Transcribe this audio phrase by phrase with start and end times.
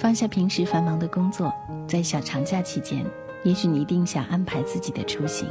[0.00, 1.52] 放下平时繁忙的工作，
[1.86, 3.04] 在小长假期间，
[3.44, 5.46] 也许你一定想安排自己的出行。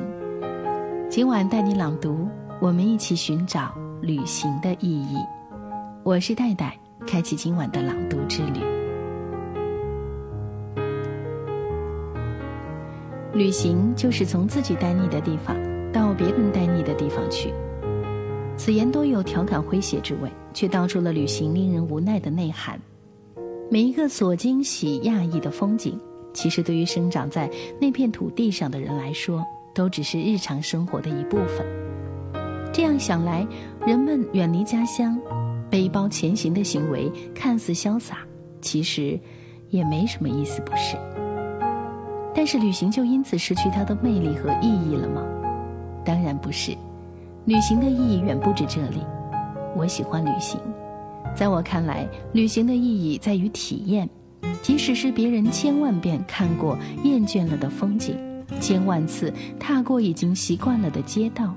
[1.08, 2.28] 今晚带你朗读，
[2.60, 3.72] 我们一起寻找
[4.02, 5.18] 旅行的意义。
[6.02, 6.76] 我是戴戴，
[7.06, 8.60] 开启今晚的朗读之旅。
[13.32, 15.56] 旅行就是从自己待腻的地方
[15.92, 17.54] 到别人待腻的地方去。
[18.58, 22.82] 此言多有调侃诙谐之味，却道出了旅行令人无奈的内涵。
[23.72, 25.96] 每一个所惊喜、讶异的风景，
[26.34, 27.48] 其实对于生长在
[27.80, 31.64] 那片土地上的人来说，都只是日常生活的一部分。
[32.74, 33.46] 这样想来，
[33.86, 35.16] 人们远离家乡、
[35.70, 38.18] 背包前行的行为看似潇洒，
[38.60, 39.20] 其实
[39.70, 40.98] 也没什么意思，不是？
[42.34, 45.24] 但是，旅行就因此失去它的魅力和意义了吗？
[46.04, 46.76] 当然不是。
[47.46, 49.04] 旅行的意义远不止这里。
[49.76, 50.60] 我喜欢旅行。
[51.36, 54.10] 在我看来，旅行的意义在于体验，
[54.62, 58.18] 即使是别人千万遍看过厌倦了的风景，
[58.60, 61.56] 千万次踏过已经习惯了的街道，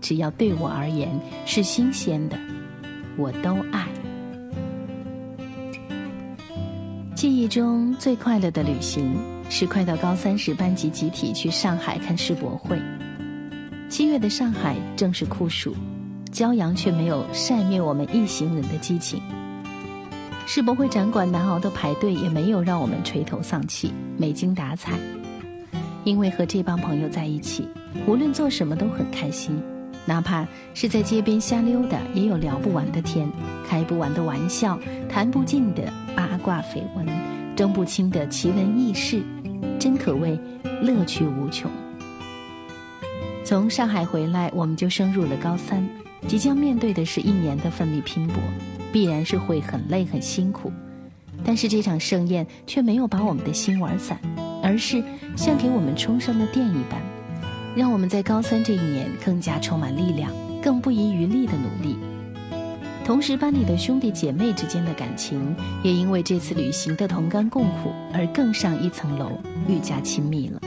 [0.00, 1.08] 只要对我而言
[1.46, 2.36] 是新鲜的，
[3.16, 3.86] 我都爱。
[7.14, 9.14] 记忆中最快乐的旅行
[9.48, 12.80] 是快到高三时，班级集体去上海看世博会。
[13.88, 15.74] 七月的上海正是酷暑。
[16.40, 19.20] 骄阳却没有晒灭我们一行人的激情。
[20.46, 24.98] 世博会展馆难熬的排队也没有让我们垂头丧气、没精打采，
[26.02, 27.68] 因为和这帮朋友在一起，
[28.06, 29.62] 无论做什么都很开心，
[30.06, 33.30] 哪怕是在街边瞎溜达，也有聊不完的天、
[33.68, 34.78] 开不完的玩笑、
[35.10, 37.06] 谈不尽的八卦绯闻、
[37.54, 39.22] 争不清的奇闻异事，
[39.78, 40.40] 真可谓
[40.80, 41.70] 乐趣无穷。
[43.44, 45.86] 从上海回来，我们就升入了高三。
[46.28, 48.36] 即将面对的是一年的奋力拼搏，
[48.92, 50.70] 必然是会很累很辛苦，
[51.44, 54.18] 但是这场盛宴却没有把我们的心玩散，
[54.62, 55.02] 而是
[55.36, 57.00] 像给我们充上了电一般，
[57.74, 60.30] 让我们在高三这一年更加充满力量，
[60.62, 61.96] 更不遗余力的努力。
[63.04, 69.32] 同时，班里的兄弟姐妹之间的感情也因为这次旅行的同甘共苦而更上一层楼，
[69.66, 70.60] 愈加亲密了。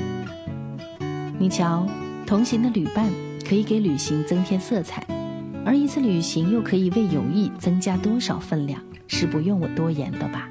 [1.39, 1.87] 你瞧，
[2.25, 3.09] 同行的旅伴
[3.47, 5.05] 可以给旅行增添色彩。
[5.65, 10.49] 而一次旅行又可以为友谊增加多少分量，是不用我多言的吧？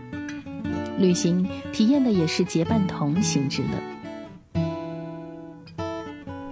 [0.98, 4.62] 旅行体验的也是结伴同行之乐。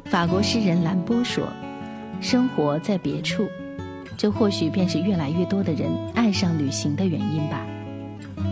[0.04, 1.46] 法国诗人兰波说
[2.20, 3.46] ：“生活在别处，
[4.16, 7.64] 这或许便是越来越多的人爱上旅行的原因吧。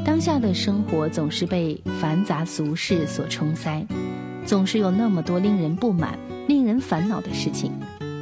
[0.04, 3.84] 当下的生活总是被繁杂俗事所冲塞，
[4.47, 7.72] 总是有那么多令人不满、令人烦恼的事情。”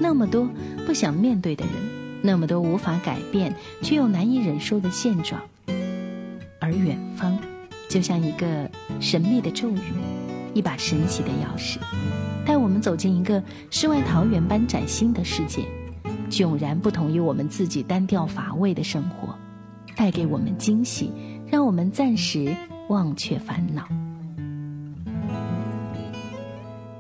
[0.01, 0.49] 那么多
[0.87, 1.75] 不想面对的人，
[2.23, 5.41] 那么多无法改变却又难以忍受的现状，
[6.61, 7.39] 而远方，
[7.89, 8.71] 就像一个
[9.01, 9.81] 神秘的咒语，
[10.55, 11.79] 一把神奇的钥匙，
[12.45, 15.65] 带我们走进一个世外桃源般崭新的世界，
[16.31, 19.35] 迥然不同于我们自己单调乏味的生活，
[19.97, 21.11] 带给我们惊喜，
[21.51, 22.55] 让我们暂时
[22.89, 23.89] 忘却烦恼。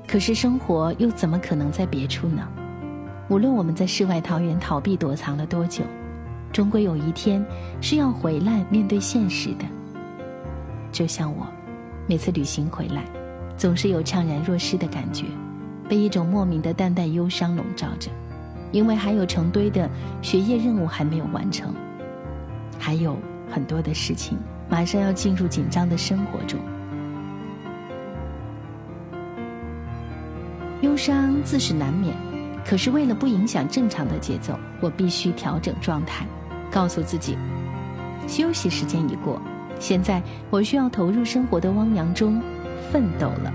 [0.06, 2.48] 可是生活又怎么可能在别处呢？
[3.28, 5.82] 无论我们在世外桃源逃避躲藏了多久，
[6.52, 7.44] 终归有一天
[7.80, 9.64] 是要回来面对现实的。
[10.92, 11.44] 就像我，
[12.06, 13.02] 每次旅行回来，
[13.56, 15.26] 总是有怅然若失的感觉，
[15.88, 18.10] 被一种莫名的淡淡忧伤笼罩着，
[18.70, 19.90] 因为还有成堆的
[20.22, 21.74] 学业任务还没有完成，
[22.78, 23.16] 还有
[23.50, 24.38] 很多的事情
[24.68, 26.60] 马上要进入紧张的生活中。
[30.82, 32.25] 忧伤自是难免。
[32.66, 36.26] 可是为了不影响正常的节奏，我必须调整状态，
[36.68, 37.38] 告诉自己，
[38.26, 39.40] 休息时间已过，
[39.78, 42.42] 现在我需要投入生活的汪洋中
[42.90, 43.54] 奋斗了。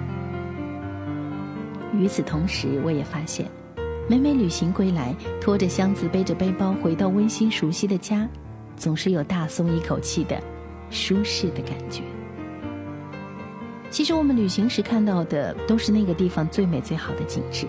[1.93, 3.45] 与此同时，我也发现，
[4.07, 8.25] 每每旅行归来，拖着箱子，背着背包回到温馨熟悉的家，
[8.77, 10.41] 总是有大松一口气的
[10.89, 12.01] 舒适的感觉。
[13.89, 17.67] 其实我们旅行时看到的，都是那个地方最美最好的景致。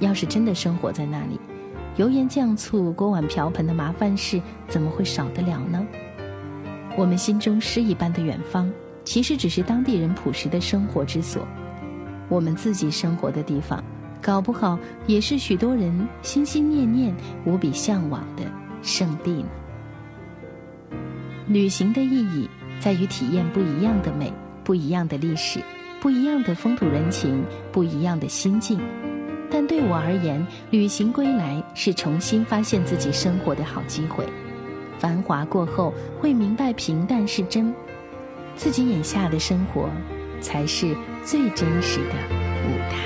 [0.00, 1.38] 要是真的生活在那里，
[1.96, 5.86] 油盐酱醋、锅碗瓢盆的麻烦事怎么会少得了呢？
[6.96, 8.70] 我们心中诗一般的远方，
[9.04, 11.46] 其实只是当地人朴实的生活之所。
[12.28, 13.82] 我们自己生活的地方，
[14.22, 17.14] 搞不好也是许多人心心念念、
[17.44, 18.44] 无比向往的
[18.82, 19.48] 圣地呢。
[21.46, 22.48] 旅行的意义
[22.80, 24.32] 在于体验不一样的美、
[24.64, 25.60] 不一样的历史、
[26.00, 28.80] 不一样的风土人情、不一样的心境。
[29.54, 34.26] 但对我而言，旅行归来是重新发现自己生活的好机会。
[34.98, 37.72] 繁华过后，会明白平淡是真。
[38.56, 39.88] 自己眼下的生活
[40.40, 42.14] 才是最真实的
[42.66, 42.96] 舞台。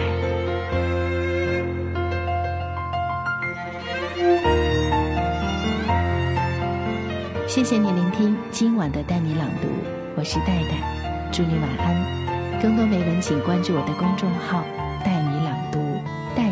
[7.47, 9.69] 谢谢你聆听今晚的带你朗读，
[10.17, 12.59] 我是戴戴，祝你晚安。
[12.63, 14.65] 更多美文请关注我的公众号“”，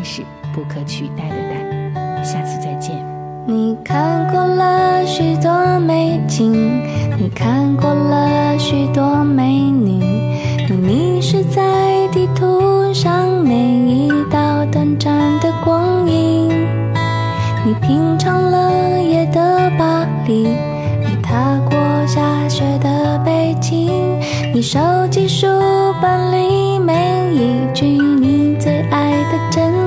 [0.07, 0.21] 是
[0.53, 2.23] 不可取代的戴。
[2.23, 2.95] 下次再见。
[3.45, 6.53] 你看过了许多美景，
[7.17, 9.99] 你看过了许多美女，
[10.69, 16.49] 你迷失在地图上每一道短暂的光影，
[17.65, 20.47] 你品尝了夜的巴黎。
[20.99, 24.19] 你踏过下雪的北京，
[24.53, 24.79] 你收
[25.09, 25.47] 集书
[26.01, 29.86] 本里每一句你最爱的真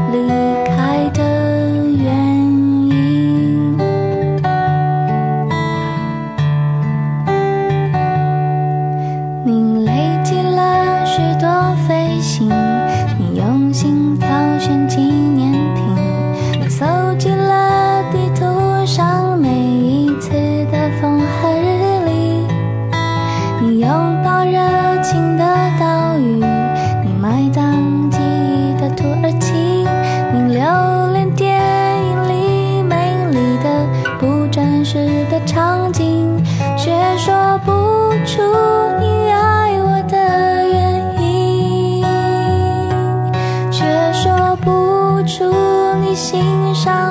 [14.21, 15.83] 挑选纪念品，
[16.61, 16.85] 你搜
[17.17, 20.29] 集了地图上每一次
[20.71, 22.45] 的风和日丽，
[23.59, 23.89] 你拥
[24.23, 25.43] 抱热情的
[25.79, 26.43] 岛屿，
[27.03, 27.73] 你埋葬
[28.11, 29.53] 记忆的土耳其，
[30.31, 32.11] 你留恋电影。
[32.29, 33.85] 里美丽的
[34.19, 36.41] 不真实的场景，
[36.77, 37.71] 却说不
[38.25, 38.41] 出。
[46.83, 47.10] 上